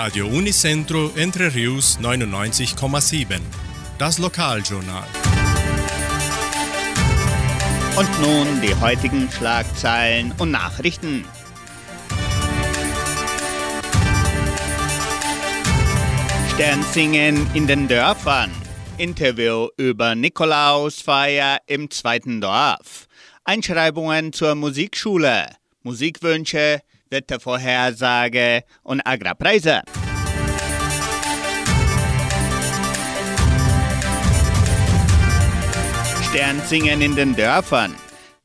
[0.00, 3.40] Radio Unicentro Entre Rius 99,7.
[3.98, 5.08] Das Lokaljournal.
[7.96, 11.24] Und nun die heutigen Schlagzeilen und Nachrichten.
[16.54, 18.52] Sternsingen in den Dörfern.
[18.98, 23.08] Interview über Nikolausfeier im zweiten Dorf.
[23.42, 25.56] Einschreibungen zur Musikschule.
[25.82, 29.82] Musikwünsche, Wettervorhersage und Agrarpreise.
[36.30, 37.94] Sternsingen in den Dörfern.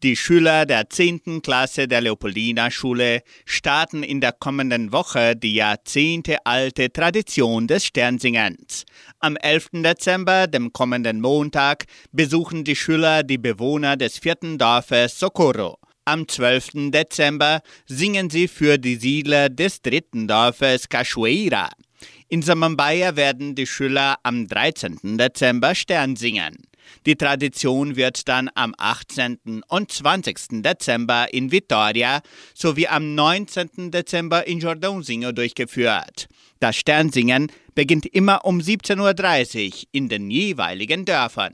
[0.04, 1.42] Die Schüler der 10.
[1.42, 8.86] Klasse der Leopoldina Schule starten in der kommenden Woche die jahrzehntealte Tradition des Sternsingens.
[9.20, 9.70] Am 11.
[9.76, 15.78] Dezember, dem kommenden Montag, besuchen die Schüler die Bewohner des vierten Dorfes Socorro.
[16.06, 16.92] Am 12.
[16.92, 21.70] Dezember singen sie für die Siedler des dritten Dorfes Cachoeira.
[22.28, 25.18] In Samambaya werden die Schüler am 13.
[25.18, 26.58] Dezember Stern singen.
[27.06, 29.64] Die Tradition wird dann am 18.
[29.70, 30.62] und 20.
[30.62, 32.22] Dezember in Vitoria
[32.54, 33.92] sowie am 19.
[33.92, 36.28] Dezember in Jordãozinho durchgeführt.
[36.60, 41.54] Das Sternsingen beginnt immer um 17.30 Uhr in den jeweiligen Dörfern.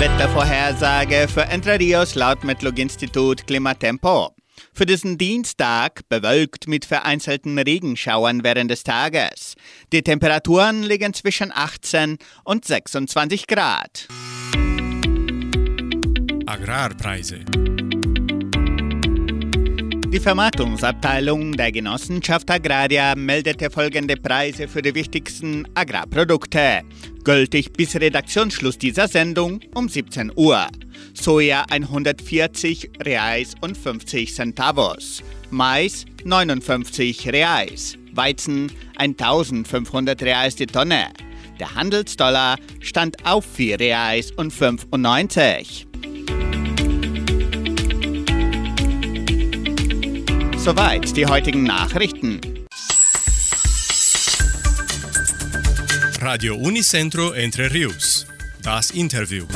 [0.00, 4.34] Wettervorhersage für Entre Rios laut Metlog-Institut Klimatempo.
[4.72, 9.56] Für diesen Dienstag bewölkt mit vereinzelten Regenschauern während des Tages.
[9.92, 14.08] Die Temperaturen liegen zwischen 18 und 26 Grad.
[16.46, 17.44] Agrarpreise.
[20.12, 26.80] Die Vermarktungsabteilung der Genossenschaft Agraria meldete folgende Preise für die wichtigsten Agrarprodukte.
[27.22, 30.66] Gültig bis Redaktionsschluss dieser Sendung um 17 Uhr.
[31.14, 35.22] Soja 140 Reais und 50 Centavos.
[35.50, 37.96] Mais 59 Reais.
[38.12, 41.06] Weizen 1500 Reais die Tonne.
[41.60, 45.86] Der Handelsdollar stand auf 4 Reais und 95.
[50.62, 52.38] Soweit die heutigen Nachrichten.
[56.20, 58.26] Radio Unicentro Entre Rius.
[58.62, 59.46] Das Interview.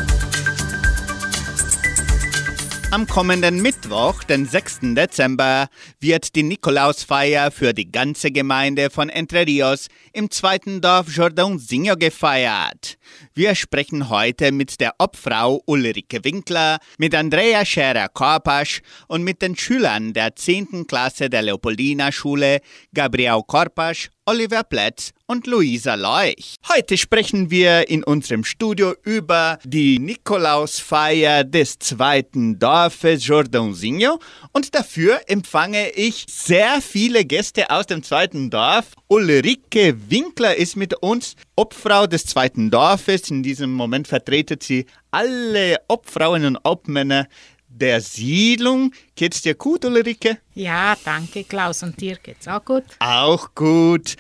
[2.91, 4.81] Am kommenden Mittwoch, den 6.
[4.95, 5.69] Dezember,
[6.01, 12.97] wird die Nikolausfeier für die ganze Gemeinde von Entre Rios im zweiten Dorf Jordãozinho gefeiert.
[13.35, 20.12] Wir sprechen heute mit der Obfrau Ulrike Winkler, mit Andrea Scherer-Korpasch und mit den Schülern
[20.12, 20.87] der 10.
[20.87, 22.61] Klasse der Leopoldina Schule,
[22.93, 26.56] Gabriel Korpasch Oliver Plätz und Luisa Leuch.
[26.73, 34.14] Heute sprechen wir in unserem Studio über die Nikolausfeier des zweiten Dorfes Jordãozinho
[34.53, 38.87] und dafür empfange ich sehr viele Gäste aus dem zweiten Dorf.
[39.09, 43.31] Ulrike Winkler ist mit uns, Obfrau des zweiten Dorfes.
[43.31, 47.29] In diesem Moment vertretet sie alle Obfrauen und Obmänner
[47.69, 48.93] der Siedlung.
[49.15, 50.39] Geht's dir gut, Ulrike?
[50.55, 51.83] Ja, danke, Klaus.
[51.83, 52.85] Und dir geht's auch gut?
[53.01, 54.17] Auch gut.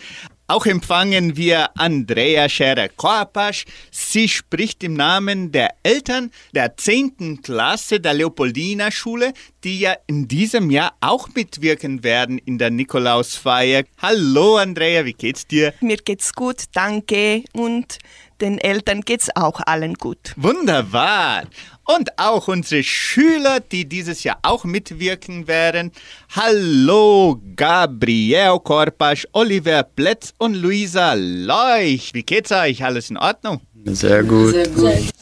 [0.46, 3.64] Auch empfangen wir Andrea Scherer-Korpasch.
[3.90, 7.40] Sie spricht im Namen der Eltern der 10.
[7.42, 9.32] Klasse der Leopoldina Schule,
[9.64, 13.84] die ja in diesem Jahr auch mitwirken werden in der Nikolausfeier.
[14.02, 15.72] Hallo Andrea, wie geht's dir?
[15.80, 17.42] Mir geht's gut, danke.
[17.54, 17.96] Und
[18.42, 20.34] den Eltern geht's auch allen gut.
[20.36, 21.44] Wunderbar.
[21.86, 25.92] Und auch unsere Schüler, die dieses Jahr auch mitwirken werden.
[26.34, 32.14] Hallo, Gabriel Korpasch, Oliver Plätz und Luisa Leuch.
[32.14, 32.82] Wie geht's euch?
[32.82, 33.60] Alles in Ordnung?
[33.84, 34.52] Sehr gut.
[34.52, 35.12] Sehr gut.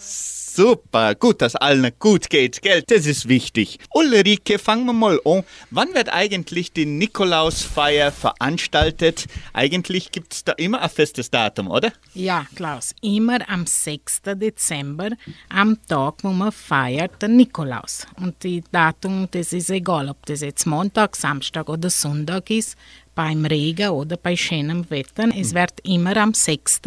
[0.55, 2.83] Super, gut, dass allen gut geht, gell?
[2.87, 3.79] Das ist wichtig.
[3.95, 5.45] Ulrike, fangen wir mal an.
[5.71, 9.29] Wann wird eigentlich die Nikolausfeier veranstaltet?
[9.55, 11.91] Eigentlich gibt es da immer ein festes Datum, oder?
[12.13, 14.21] Ja, Klaus, immer am 6.
[14.35, 15.13] Dezember,
[15.49, 18.07] am Tag, wo man feiert, den Nikolaus.
[18.21, 22.77] Und die Datum, das ist egal, ob das jetzt Montag, Samstag oder Sonntag ist,
[23.15, 25.31] beim Regen oder bei schönem Wetter.
[25.35, 26.83] Es wird immer am 6.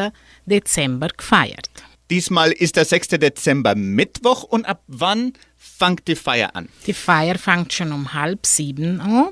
[0.46, 1.72] Dezember gefeiert.
[2.12, 3.10] Diesmal ist der 6.
[3.10, 6.70] Dezember Mittwoch und ab wann fängt die Feier an?
[6.86, 9.30] Die Feier fängt schon um halb sieben an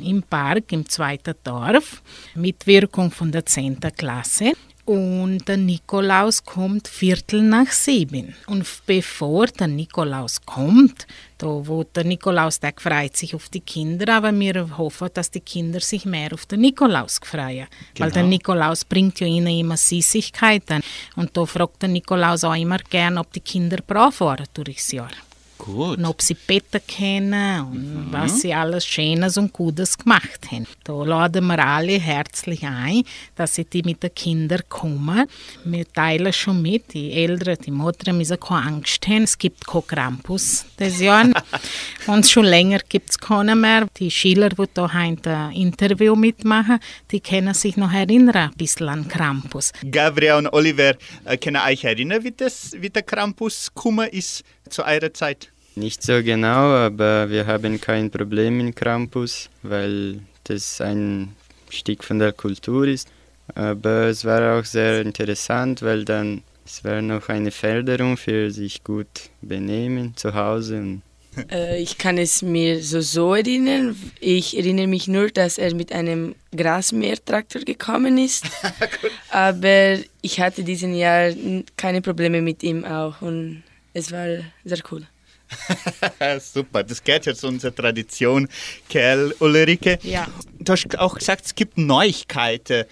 [0.00, 2.02] im Park im zweiten Dorf,
[2.34, 3.78] mit Wirkung von der 10.
[3.96, 4.52] Klasse.
[4.88, 8.34] Und der Nikolaus kommt Viertel nach sieben.
[8.46, 11.06] Und bevor der Nikolaus kommt,
[11.36, 15.80] da wo der Nikolaustag freut sich auf die Kinder, aber wir hoffen, dass die Kinder
[15.80, 17.66] sich mehr auf den Nikolaus freuen.
[17.92, 18.06] Genau.
[18.06, 20.80] Weil der Nikolaus bringt ja ihnen immer Süßigkeiten.
[21.16, 25.10] Und da fragt der Nikolaus auch immer gern, ob die Kinder brav waren durchs Jahr.
[25.58, 25.98] Gut.
[25.98, 28.12] Und ob sie beten können und mhm.
[28.12, 30.66] was sie alles Schönes und Gutes gemacht haben.
[30.84, 33.02] Da laden wir alle herzlich ein,
[33.34, 35.26] dass sie die mit den Kindern kommen.
[35.64, 39.24] Wir teilen schon mit, die Eltern, die Mutter müssen keine Angst haben.
[39.24, 41.26] Es gibt keinen Krampus dieses Jahr.
[42.06, 43.88] und schon länger gibt es keinen mehr.
[43.98, 46.78] Die Schüler, die hier ein Interview mitmachen,
[47.10, 49.72] die können sich noch erinnern, ein bisschen an Krampus.
[49.90, 50.94] Gabriel und Oliver,
[51.24, 55.47] äh, können euch erinnern, wie, das, wie der Krampus gekommen ist zu eurer Zeit?
[55.74, 61.36] Nicht so genau, aber wir haben kein Problem in Krampus, weil das ein
[61.70, 63.08] Stück von der Kultur ist.
[63.54, 68.84] Aber es war auch sehr interessant, weil dann es war noch eine Förderung für sich
[68.84, 70.98] gut benehmen zu Hause.
[71.52, 73.94] Äh, ich kann es mir so so erinnern.
[74.18, 78.44] Ich erinnere mich nur, dass er mit einem Grasmähertraktor gekommen ist.
[79.30, 81.30] Aber ich hatte diesen Jahr
[81.76, 83.62] keine Probleme mit ihm auch und
[83.94, 84.26] es war
[84.64, 85.06] sehr cool.
[86.40, 88.48] Super, das gehört ja zu unserer Tradition,
[88.88, 89.98] Kerl Ulrike.
[90.02, 90.26] Ja.
[90.58, 92.84] Du hast auch gesagt, es gibt Neuigkeiten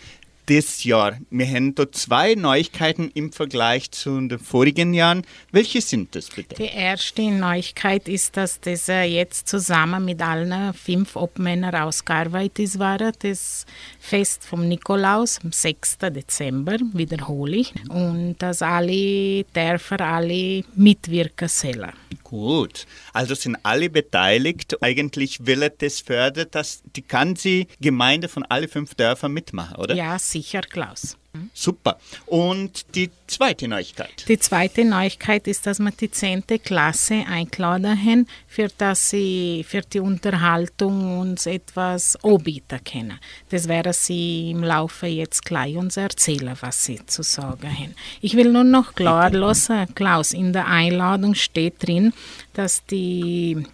[0.48, 1.18] dieses Jahr.
[1.30, 5.22] Wir haben da zwei Neuigkeiten im Vergleich zu den vorigen Jahren.
[5.50, 6.54] Welche sind das bitte?
[6.56, 12.98] Die erste Neuigkeit ist, dass das jetzt zusammen mit allen fünf Obmännern ausgearbeitet war.
[12.98, 13.66] Das
[13.98, 15.98] Fest vom Nikolaus am 6.
[15.98, 17.74] Dezember, wiederhole ich.
[17.88, 21.92] Und dass alle Dörfer alle mitwirken sollen.
[22.28, 24.82] Gut, also sind alle beteiligt.
[24.82, 29.94] Eigentlich will er das fördern, dass die ganze Gemeinde von alle fünf Dörfern mitmachen, oder?
[29.94, 31.16] Ja, sicher, Klaus.
[31.54, 31.98] Super.
[32.26, 34.24] Und die zweite Neuigkeit?
[34.28, 36.44] Die zweite Neuigkeit ist, dass wir die 10.
[36.64, 43.18] Klasse eingeladen haben, für dass sie für die Unterhaltung uns etwas anbieten können.
[43.50, 47.94] Das werden sie im Laufe jetzt gleich uns erzählen, was sie zu sagen haben.
[48.20, 52.12] Ich will nur noch klar lassen, Klaus, in der Einladung steht drin,
[52.54, 53.66] dass die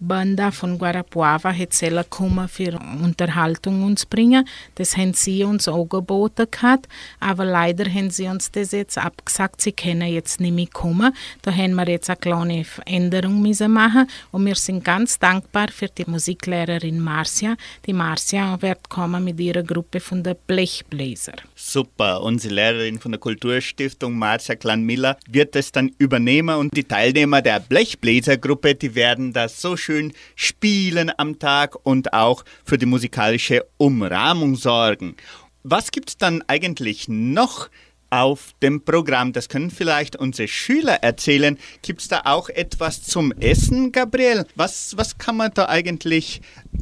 [0.00, 4.46] Municipalbanda von Guarapuava hätte kommen für Unterhaltung uns bringen.
[4.76, 6.88] Das haben sie uns angeboten gehabt,
[7.20, 11.14] aber leider haben sie uns das jetzt abgesagt, sie können jetzt nicht mehr kommen.
[11.42, 15.88] Da haben wir jetzt eine kleine Änderung müssen machen und wir sind ganz dankbar für
[15.88, 17.56] die Musiklehrerin Marcia.
[17.86, 21.34] Die Marcia wird kommen mit ihrer Gruppe von der Blechbläser.
[21.54, 27.18] Super, unsere Lehrerin von der Kulturstiftung Marcia Klan-Miller wird es dann übernehmen und die Teilnehmer
[27.28, 29.87] Teilnehmer der Blechbläsergruppe, die werden das so schön
[30.34, 35.16] spielen am Tag und auch für die musikalische Umrahmung sorgen.
[35.62, 37.68] Was gibt es dann eigentlich noch
[38.10, 39.32] auf dem Programm?
[39.32, 41.58] Das können vielleicht unsere Schüler erzählen.
[41.82, 44.46] Gibt es da auch etwas zum Essen, Gabriel?
[44.54, 46.40] Was, was kann man da eigentlich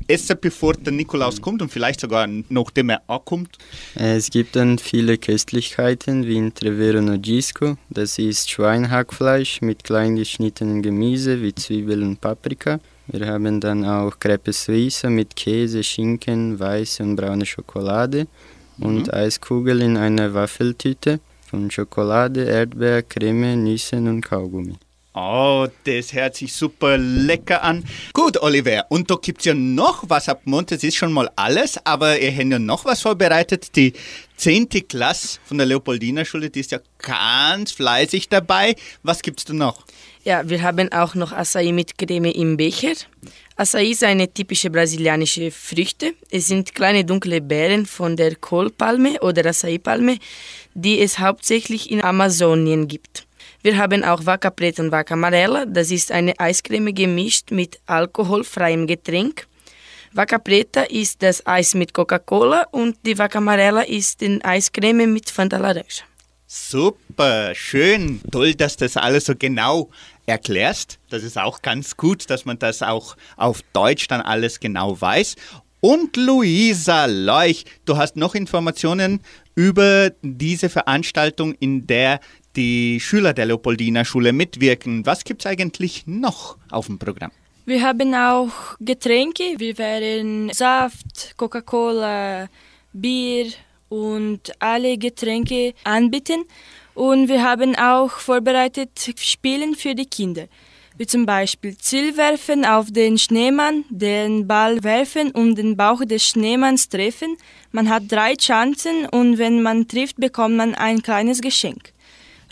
[0.08, 3.56] essen, bevor der Nikolaus kommt und vielleicht sogar nachdem er ankommt?
[3.94, 7.76] Es gibt dann viele Köstlichkeiten wie in Trevero Nogisco.
[7.90, 12.78] Das ist Schweinhackfleisch mit klein geschnittenen Gemüse wie Zwiebeln und Paprika.
[13.08, 18.26] Wir haben dann auch Crepe Suisse mit Käse, Schinken, weiße und braune Schokolade
[18.78, 19.14] und mhm.
[19.14, 24.76] Eiskugel in einer Waffeltüte von Schokolade, Erdbeer, Creme, Nüssen und Kaugummi.
[25.18, 27.82] Oh, das hört sich super lecker an.
[28.12, 30.70] Gut, Oliver, und da gibt es ja noch was ab Mond.
[30.70, 33.74] Das ist schon mal alles, aber ihr habt ja noch was vorbereitet.
[33.76, 33.94] Die
[34.36, 34.68] 10.
[34.86, 38.76] Klasse von der Leopoldina Schule, die ist ja ganz fleißig dabei.
[39.02, 39.86] Was gibt es da noch?
[40.22, 42.92] Ja, wir haben auch noch Açaí mit Creme im Becher.
[43.56, 46.12] Açaí ist eine typische brasilianische Früchte.
[46.30, 50.18] Es sind kleine dunkle Beeren von der Kohlpalme oder Açaí-Palme,
[50.74, 53.26] die es hauptsächlich in Amazonien gibt.
[53.66, 55.64] Wir haben auch Vaca und Vaca.
[55.64, 59.48] Das ist eine Eiscreme gemischt mit alkoholfreiem Getränk.
[60.12, 65.30] Vaca Preta ist das Eis mit Coca-Cola und die Vaca Amarela ist die Eiscreme mit
[65.30, 66.04] Fanta Laranja.
[66.46, 69.90] Super, schön, toll, dass das alles so genau
[70.26, 71.00] erklärst.
[71.10, 75.34] Das ist auch ganz gut, dass man das auch auf Deutsch dann alles genau weiß.
[75.80, 79.20] Und Luisa Leuch, du hast noch Informationen
[79.56, 82.20] über diese Veranstaltung, in der
[82.54, 85.04] die Schüler der Leopoldina Schule mitwirken.
[85.04, 87.32] Was gibt es eigentlich noch auf dem Programm?
[87.64, 89.54] Wir haben auch Getränke.
[89.58, 92.48] Wir werden Saft, Coca-Cola,
[92.92, 93.46] Bier
[93.88, 96.44] und alle Getränke anbieten.
[96.94, 100.46] Und wir haben auch vorbereitet Spielen für die Kinder.
[100.98, 106.88] Wie zum Beispiel Zielwerfen auf den Schneemann, den Ball werfen und den Bauch des Schneemanns
[106.88, 107.36] treffen.
[107.72, 111.92] Man hat drei Chancen und wenn man trifft, bekommt man ein kleines Geschenk.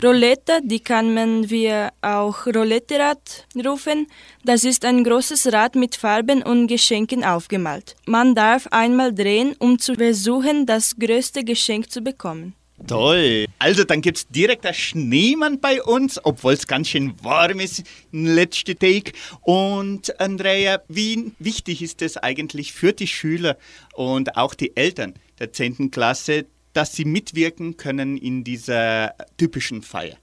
[0.03, 4.07] Roulette, die kann man wir auch Roulette-Rad rufen.
[4.43, 7.95] Das ist ein großes Rad mit Farben und Geschenken aufgemalt.
[8.05, 12.55] Man darf einmal drehen, um zu versuchen, das größte Geschenk zu bekommen.
[12.87, 13.45] Toll.
[13.57, 17.83] Also dann gibt es direkt einen Schneemann bei uns, obwohl es ganz schön warm ist
[18.11, 19.13] im letzten Tag.
[19.41, 23.57] Und Andrea, wie wichtig ist es eigentlich für die Schüler
[23.93, 25.89] und auch die Eltern der 10.
[25.89, 30.17] Klasse, dass sie mitwirken können in dieser typischen Feier?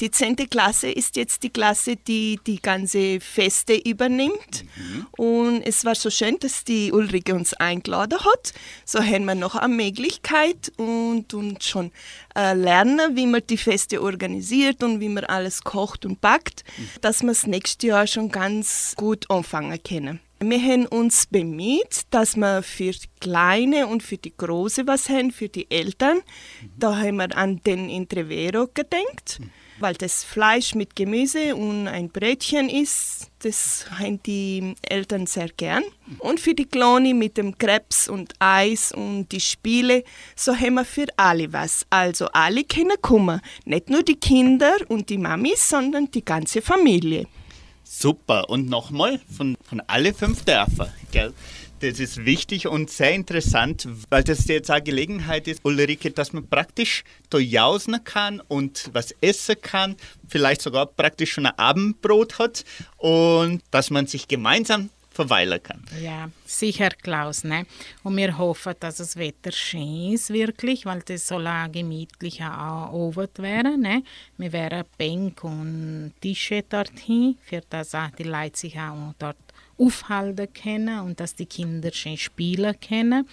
[0.00, 0.36] Die 10.
[0.48, 4.64] Klasse ist jetzt die Klasse, die die ganze Feste übernimmt.
[4.76, 5.06] Mhm.
[5.18, 8.54] Und es war so schön, dass die Ulrike uns eingeladen hat.
[8.86, 11.92] So haben wir noch eine Möglichkeit und, und schon
[12.34, 16.88] äh, lernen, wie man die Feste organisiert und wie man alles kocht und backt, mhm.
[17.02, 20.20] dass wir das nächste Jahr schon ganz gut anfangen können.
[20.42, 25.30] Wir haben uns bemüht, dass wir für die Kleine und für die Große was haben,
[25.30, 26.16] für die Eltern.
[26.16, 26.70] Mhm.
[26.78, 29.40] Da haben wir an den Entrevero gedenkt.
[29.40, 29.50] Mhm
[29.80, 33.30] weil das Fleisch mit Gemüse und ein Brötchen ist.
[33.40, 35.82] Das haben die Eltern sehr gern.
[36.18, 40.04] Und für die Kloni mit dem Krebs und Eis und die Spiele,
[40.36, 41.86] so haben wir für alle was.
[41.90, 43.40] Also alle können kommen.
[43.64, 47.26] Nicht nur die Kinder und die Mamis, sondern die ganze Familie.
[47.92, 48.48] Super.
[48.48, 51.34] Und nochmal von, von alle fünf Dörfer, gell?
[51.80, 56.46] Das ist wichtig und sehr interessant, weil das jetzt eine Gelegenheit ist, Ulrike, dass man
[56.46, 59.96] praktisch da jausen kann und was essen kann,
[60.28, 62.64] vielleicht sogar praktisch schon ein Abendbrot hat
[62.96, 65.82] und dass man sich gemeinsam verweilen kann.
[66.00, 67.44] Ja, sicher, Klaus.
[67.44, 67.66] Ne?
[68.02, 73.38] Und wir hoffen, dass das Wetter schön ist, wirklich, weil das soll ein gemütlicher Abend
[73.38, 73.80] werden.
[73.80, 74.02] Ne?
[74.38, 79.36] Wir werden Bänke und Tische dorthin, für das auch die Leute sich auch dort
[79.80, 83.26] aufhalten können und dass die Kinder schön spielen können.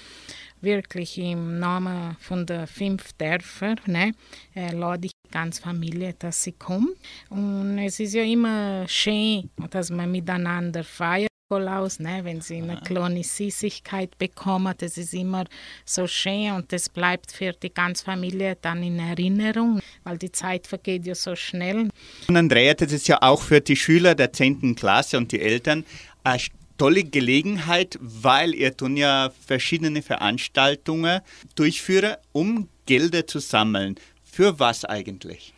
[0.61, 4.13] Wirklich im Namen von der fünf Dörfer ne,
[4.55, 6.95] äh, lade ich die ganze Familie, dass sie kommen.
[7.29, 11.27] Und es ist ja immer schön, dass man miteinander feiert.
[11.49, 15.45] Nikolaus, ne, wenn sie eine kleine Süßigkeit bekommen, das ist immer
[15.85, 20.67] so schön und das bleibt für die ganze Familie dann in Erinnerung, weil die Zeit
[20.67, 21.87] vergeht ja so schnell.
[22.27, 24.75] Und Andrea, das ist ja auch für die Schüler der 10.
[24.75, 25.85] Klasse und die Eltern
[26.25, 26.41] eine
[26.77, 31.21] tolle Gelegenheit, weil ihr tun ja verschiedene Veranstaltungen
[31.55, 33.95] durchführen, um Gelder zu sammeln.
[34.25, 35.53] Für was eigentlich?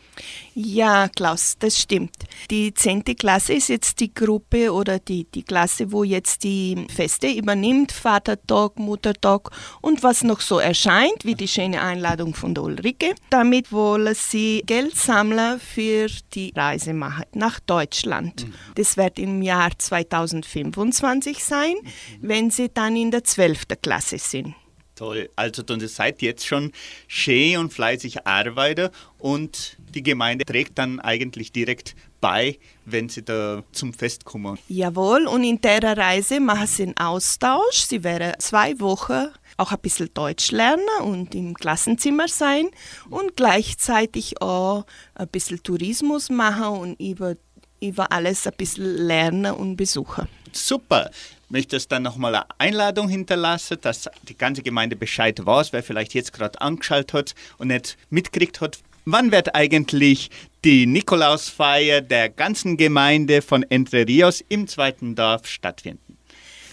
[0.53, 2.15] Ja, Klaus, das stimmt.
[2.51, 3.03] Die 10.
[3.03, 8.77] Klasse ist jetzt die Gruppe oder die, die Klasse, wo jetzt die Feste übernimmt, Vatertag,
[8.77, 13.15] Muttertag und was noch so erscheint, wie die schöne Einladung von der Ulrike.
[13.29, 18.45] Damit wollen sie Geld sammeln für die Reise machen nach Deutschland.
[18.45, 18.53] Mhm.
[18.75, 22.17] Das wird im Jahr 2025 sein, mhm.
[22.21, 23.65] wenn sie dann in der 12.
[23.81, 24.55] Klasse sind.
[25.00, 25.29] Toll.
[25.38, 26.74] Also dann seid jetzt schon
[27.08, 33.63] schön und fleißig arbeiten und die Gemeinde trägt dann eigentlich direkt bei, wenn sie da
[33.72, 34.60] zum Fest kommen.
[34.68, 37.86] Jawohl, und in der Reise machen sie einen Austausch.
[37.88, 42.68] Sie werden zwei Wochen auch ein bisschen Deutsch lernen und im Klassenzimmer sein
[43.10, 47.36] und gleichzeitig auch ein bisschen Tourismus machen und über,
[47.82, 50.27] über alles ein bisschen lernen und besuchen.
[50.51, 51.10] Super
[51.50, 56.34] möchtest dann nochmal eine Einladung hinterlassen, dass die ganze Gemeinde Bescheid weiß, wer vielleicht jetzt
[56.34, 58.79] gerade angeschaltet hat und nicht mitgekriegt hat.
[59.06, 60.29] Wann wird eigentlich
[60.63, 66.08] die Nikolausfeier der ganzen Gemeinde von Entre Rios im zweiten Dorf stattfinden?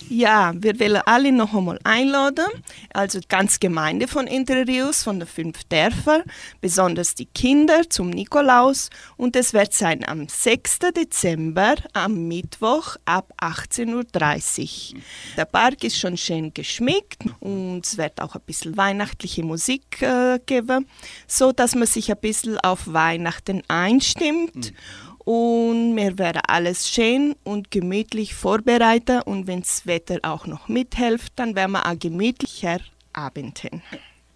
[0.09, 2.47] Ja, wir wollen alle noch einmal einladen,
[2.93, 6.23] also die ganze Gemeinde von Entre Rios, von den fünf Dörfern,
[6.61, 10.79] besonders die Kinder zum Nikolaus und es wird sein am 6.
[10.97, 15.01] Dezember, am Mittwoch ab 18.30 Uhr.
[15.37, 20.39] Der Park ist schon schön geschmückt und es wird auch ein bisschen weihnachtliche Musik äh,
[20.47, 20.87] geben,
[21.27, 24.73] so dass man sich ein bisschen auf Weihnachten einstimmt.
[24.73, 30.69] Mhm und wir werden alles schön und gemütlich vorbereiten und wenn das Wetter auch noch
[30.69, 32.79] mithilft, dann werden wir auch gemütlicher
[33.13, 33.83] Abend hin.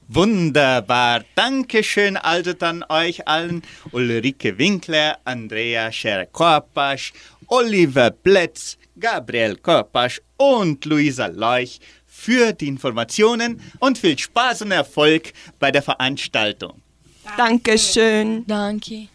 [0.09, 1.23] Wunderbar.
[1.37, 3.63] Dankeschön also dann euch allen.
[3.93, 7.13] Ulrike Winkler, Andrea Scher-Korpasch,
[7.47, 15.33] Oliver Plätz, Gabriel Korpasch und Luisa Leuch für die Informationen und viel Spaß und Erfolg
[15.61, 16.83] bei der Veranstaltung.
[17.37, 18.45] Dankeschön.
[18.49, 19.07] Danke.